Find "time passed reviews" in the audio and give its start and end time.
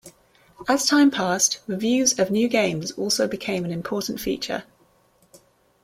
0.87-2.17